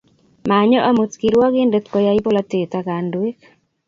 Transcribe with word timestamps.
Manyo 0.49 0.79
amut 0.89 1.11
kirwangindet 1.19 1.85
koyay 1.91 2.19
polatet 2.25 2.71
ak 2.79 2.83
kandoik 2.87 3.39